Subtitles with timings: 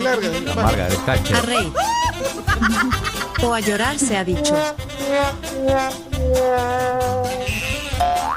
[0.00, 0.28] larga.
[0.54, 1.36] Margaret Thatcher.
[1.36, 1.72] A reír.
[3.42, 4.54] O a llorar se ha dicho.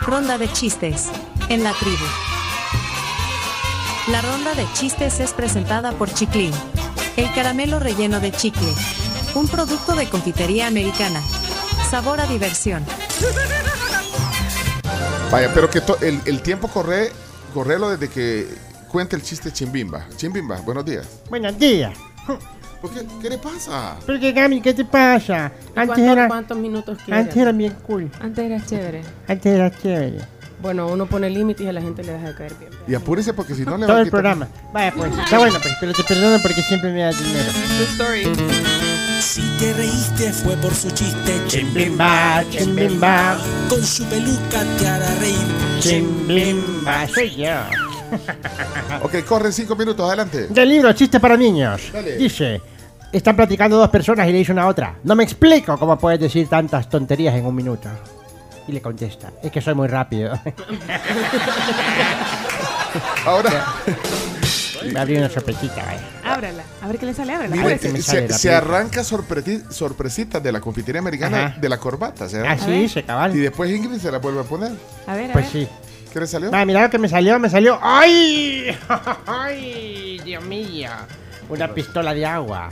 [0.01, 1.09] Ronda de chistes.
[1.49, 2.05] En la tribu.
[4.07, 6.53] La ronda de chistes es presentada por Chiclin.
[7.15, 8.73] El caramelo relleno de chicle.
[9.35, 11.21] Un producto de confitería americana.
[11.89, 12.85] Sabor a diversión.
[15.31, 17.11] Vaya, pero que el, el tiempo corre,
[17.53, 20.05] correlo desde que cuenta el chiste Chimbimba.
[20.15, 21.07] Chimbimba, buenos días.
[21.27, 21.97] Buenos días.
[22.79, 23.01] ¿Por qué?
[23.23, 23.95] ¿Qué le pasa?
[24.05, 25.45] Pero que Gaby, ¿qué te pasa?
[25.45, 27.23] Antes ¿Cuántos, era, cuántos minutos quieres?
[27.25, 28.11] antes era bien cool.
[28.21, 29.01] Antes era chévere.
[29.27, 30.19] Antes era chévere.
[30.61, 32.71] Bueno, uno pone límites y a la gente le deja de caer bien.
[32.87, 34.47] Y apúrese porque si no le va Todo a el quitar- programa.
[34.71, 37.51] Vaya pues, está bueno pues, pero te perdono porque siempre me das dinero.
[37.93, 38.23] Story.
[39.21, 41.41] Si te reíste fue por su chiste.
[41.47, 43.37] Chimbimba, chimbimba,
[43.69, 45.37] Con su peluca te hará reír.
[45.79, 47.53] chimbimba, soy yo.
[49.01, 50.47] Ok, corren cinco minutos, adelante.
[50.47, 51.89] Del libro Chiste para niños.
[51.91, 52.15] Dale.
[52.17, 52.61] Dice,
[53.11, 54.95] están platicando dos personas y le dice una a otra.
[55.03, 57.89] No me explico cómo puedes decir tantas tonterías en un minuto.
[58.67, 60.31] Y le contesta, es que soy muy rápido.
[63.25, 63.65] Ahora,
[64.91, 66.01] me abrí una sopetita, vaya.
[66.23, 66.63] Ábrala.
[66.81, 67.55] A ver qué le sale, ábrala.
[67.55, 68.57] mire, me eh, sale se, la se película.
[68.77, 71.57] arranca sorpresitas de la confitería americana Ajá.
[71.59, 72.27] de la corbata.
[72.29, 72.79] ¿se Así ver.
[72.81, 73.33] dice, Y cabal.
[73.33, 74.71] después Ingrid se la vuelve a poner.
[75.07, 75.63] A ver, a Pues ver.
[75.67, 75.69] sí.
[76.13, 76.51] ¿Qué le salió?
[76.53, 77.79] Ah, mira lo que me salió, me salió.
[77.81, 78.77] ¡Ay!
[79.27, 80.21] ¡Ay!
[80.23, 80.89] Dios mío.
[81.49, 82.69] Una pistola de agua.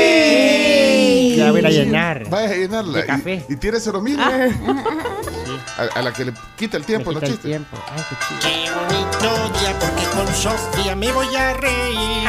[0.00, 1.36] ¡Ey!
[1.36, 2.28] Ya voy a llenar.
[2.28, 2.98] Vaya a llenarla.
[2.98, 3.44] De café.
[3.48, 4.18] Y, y tire cero mil.
[4.20, 4.48] Ah.
[5.78, 7.50] A, a la que le quita el Me tiempo, los quita el chistes.
[7.50, 7.76] tiempo.
[7.94, 8.40] Ay, qué chido.
[8.40, 12.28] Qué bonito día porque con Sofía me voy a reír.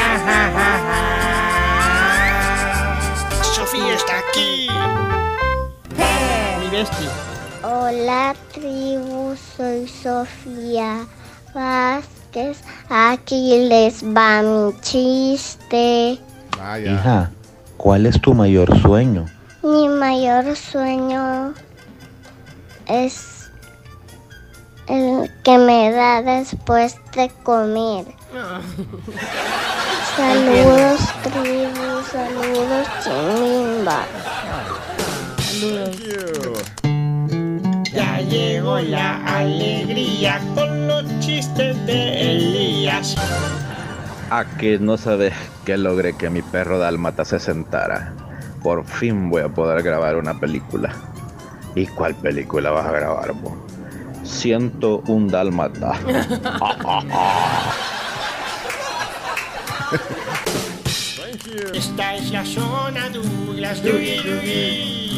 [3.56, 4.68] Sofía está aquí.
[6.62, 7.10] Mi bestia.
[7.64, 11.06] Hola tribu, soy Sofía
[11.54, 12.58] Vázquez.
[12.90, 16.20] Aquí les va mi chiste.
[16.58, 16.92] Vaya.
[16.92, 17.32] Hija,
[17.78, 19.28] ¿cuál es tu mayor sueño?
[19.62, 21.54] Mi mayor sueño
[22.88, 23.52] es
[24.88, 28.06] el que me da después de comer.
[30.18, 34.06] Saludos tribu, saludos chimimba.
[35.62, 36.51] Ya
[38.32, 43.16] llegó la alegría con los chistes de Elías.
[44.30, 45.34] A que no sabes
[45.66, 48.14] que logré que mi perro dálmata se sentara.
[48.64, 50.96] Por fin voy a poder grabar una película.
[51.76, 53.54] ¿Y cuál película vas a grabar, vos?
[54.24, 56.00] Siento un dálmata.
[61.74, 65.11] Esta es la zona Douglas Dugui.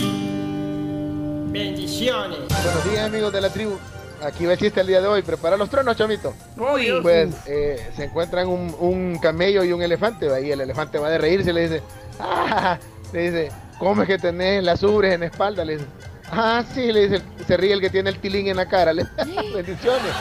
[1.53, 2.39] Bendiciones.
[2.49, 3.77] Buenos días amigos de la tribu.
[4.23, 5.21] Aquí va el chiste el día de hoy.
[5.21, 6.33] Prepara los tronos, chamito.
[6.57, 6.91] Uy.
[7.03, 10.27] Pues eh, se encuentran un, un camello y un elefante.
[10.27, 10.39] ¿va?
[10.39, 11.83] Y el elefante va de reírse y le dice,
[12.19, 12.79] ah,
[13.13, 15.63] le dice, ¿cómo es que tenés las ubres en la espalda?
[15.63, 15.85] Le dice,
[16.31, 18.91] ah, sí, le dice, se ríe el que tiene el tilín en la cara.
[18.91, 19.05] Le
[19.53, 20.11] bendiciones.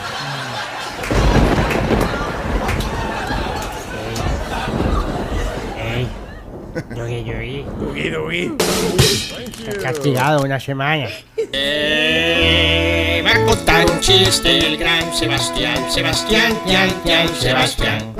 [6.73, 7.65] Dugui Dugui.
[7.79, 8.57] Dugui Dugui.
[9.67, 11.07] Está castigado una semana.
[11.37, 15.91] Eh, va a contar un chiste el gran Sebastián.
[15.91, 18.15] Sebastián, Tian, Tian, Sebastián.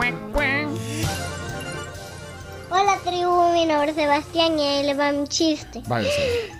[2.70, 5.82] Hola tribu, mi nombre es Sebastián y ahí le va mi chiste.
[5.88, 6.52] Váyase.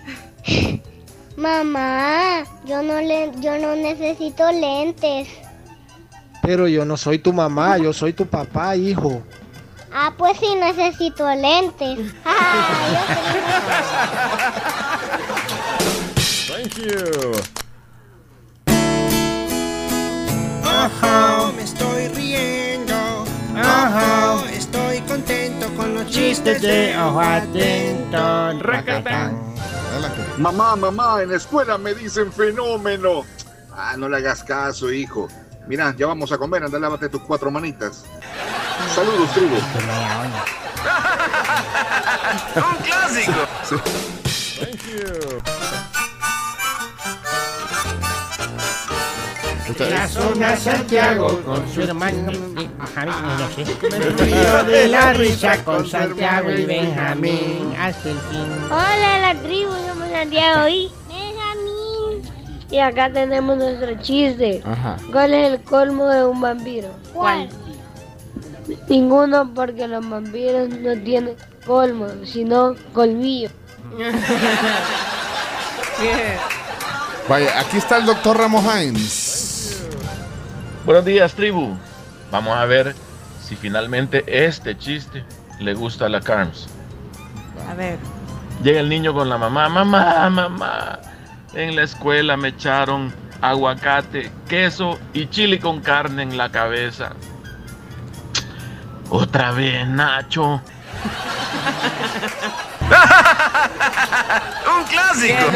[1.38, 5.28] Mamá, yo no le, yo no necesito lentes.
[6.42, 9.22] Pero yo no soy tu mamá, yo soy tu papá, hijo.
[9.96, 12.14] Ah, pues sí necesito lentes.
[16.48, 17.34] Thank you.
[20.66, 22.96] Ojo, me estoy riendo.
[23.56, 28.60] Ojo, estoy contento con los Chistes de ojo atento.
[28.62, 29.38] Racatán.
[30.40, 33.26] Mamá, mamá, en la escuela me dicen fenómeno.
[33.72, 35.28] Ah, no le hagas caso, hijo.
[35.68, 38.06] Mira, ya vamos a comer, anda, lávate tus cuatro manitas.
[38.90, 39.56] Saludos, tribu.
[39.88, 40.44] Mala onda.
[44.60, 45.42] Thank you.
[49.80, 52.32] La zona Santiago con su hermano.
[53.82, 58.46] Me río de la risa con Santiago y Benjamín hasta el fin.
[58.66, 62.22] Hola la tribu, somos Santiago y Benjamín.
[62.70, 64.62] Y acá tenemos nuestro chiste.
[64.66, 64.98] Ajá.
[65.12, 66.90] ¿Cuál es el colmo de un vampiro?
[67.14, 67.50] ¿Cuál?
[68.88, 71.36] Ninguno porque los vampiros no tienen
[71.66, 73.50] colmo, sino colmillo.
[73.98, 74.16] Bien.
[77.30, 79.84] Vaya, aquí está el doctor Ramos Hines.
[80.86, 81.76] Buenos días, tribu.
[82.32, 85.24] Vamos a ver si si finalmente este chiste
[85.60, 86.68] le gusta a la Carms.
[87.70, 87.98] A ver.
[88.64, 91.00] Llega el niño con la mamá, mamá, mamá.
[91.54, 97.12] En la escuela me echaron aguacate, queso y chile con carne en la cabeza.
[99.10, 100.44] Otra vez, Nacho.
[104.78, 105.52] Un clásico.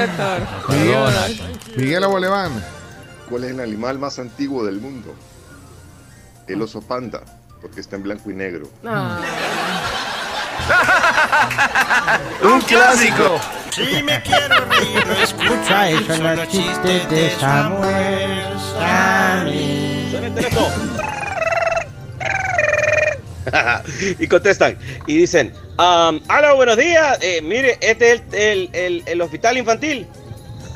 [0.70, 1.42] Miguel,
[1.76, 2.64] Miguel Aboleván.
[3.30, 5.14] ¿Cuál es el animal más antiguo del mundo?
[6.48, 7.22] El oso panda,
[7.62, 8.70] porque está en blanco y negro.
[12.44, 13.40] Un clásico.
[13.72, 20.14] Si me quiero reír, no escucha eso en los chistes de Samuel Sammy.
[24.20, 24.78] Y contestan
[25.08, 27.18] y dicen, um, hola, buenos días.
[27.22, 30.08] Eh, mire, este es el, el- el- el hospital infantil.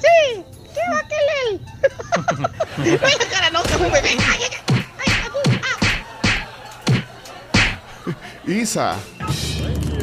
[0.01, 2.99] Sí, ¿qué va a querer?
[3.01, 4.09] Vaya cara, no, que es un bebé.
[4.09, 4.41] Ay, ay,
[8.45, 8.53] ay.
[8.61, 8.95] Isa.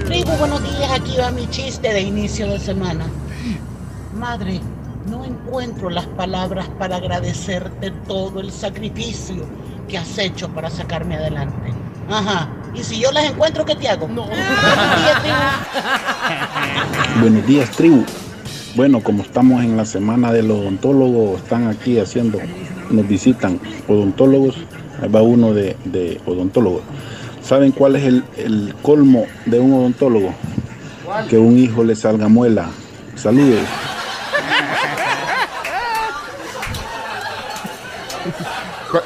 [0.07, 0.91] Tribu, buenos días.
[0.93, 3.07] Aquí va mi chiste de inicio de semana.
[4.15, 4.61] Madre,
[5.07, 9.47] no encuentro las palabras para agradecerte todo el sacrificio
[9.89, 11.73] que has hecho para sacarme adelante.
[12.09, 12.49] Ajá.
[12.75, 14.09] Y si yo las encuentro, ¿qué te hago?
[14.09, 14.27] No.
[17.21, 18.05] Buenos días, tribu.
[18.77, 22.39] Bueno, como estamos en la semana del odontólogo, están aquí haciendo,
[22.91, 24.57] nos visitan odontólogos.
[25.03, 26.83] Ahí va uno de, de odontólogo.
[27.43, 30.35] ¿Saben cuál es el, el colmo de un odontólogo?
[31.29, 32.69] Que un hijo le salga muela.
[33.17, 33.61] Saludos.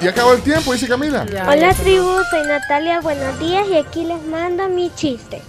[0.01, 0.73] ¿Ya acabó el tiempo?
[0.73, 1.27] Dice Camila.
[1.49, 5.43] Hola tribu, soy Natalia, buenos días y aquí les mando mi chiste.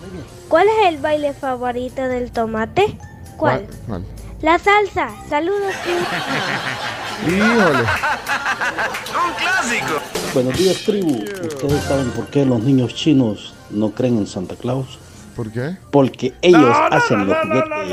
[0.48, 2.98] ¿Cuál es el baile favorito del tomate?
[3.38, 3.68] ¿Cuál?
[3.88, 4.04] ¿Cuál?
[4.42, 5.10] La salsa.
[5.30, 6.00] Saludos tribu.
[7.38, 7.80] Híjole.
[7.80, 10.02] Un clásico.
[10.34, 11.24] Buenos días, tribu.
[11.48, 15.00] ¿Ustedes saben por qué los niños chinos no creen en Santa Claus?
[15.36, 15.78] ¿Por qué?
[15.92, 17.70] Porque ellos hacen los juguetes.
[17.70, 17.84] No,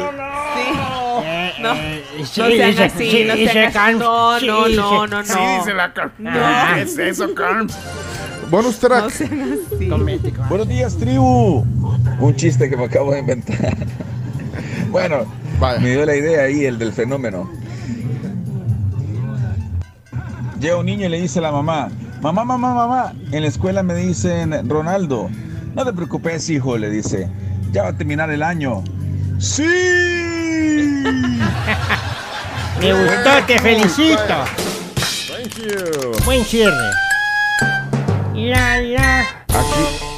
[0.54, 0.99] sí,
[1.58, 1.74] no
[2.26, 3.98] sean dice- así, sí, no dice sean así.
[3.98, 5.24] No, sí, no, no, no, no.
[5.24, 6.10] sí, dice la Carm.
[6.18, 6.30] No.
[6.74, 7.68] ¿Qué es eso, Carm?
[8.50, 9.04] Bonus track.
[9.04, 9.88] No sean así.
[10.48, 11.64] Buenos días, tribu.
[12.20, 13.76] Un chiste que me acabo de inventar.
[14.90, 15.18] Bueno,
[15.80, 17.48] me dio la idea ahí, el del fenómeno.
[20.60, 21.88] Llega un niño y le dice a la mamá,
[22.20, 25.30] mamá, mamá, mamá, en la escuela me dicen Ronaldo.
[25.76, 27.28] No te preocupes, hijo, le dice,
[27.70, 28.82] ya va a terminar el año.
[29.38, 29.62] ¡Sí!
[32.80, 34.44] Me gustó, te felicito.
[35.28, 36.12] Thank you.
[36.24, 36.90] Buen cierre.
[38.34, 39.20] La, la.
[39.48, 40.09] Aquí,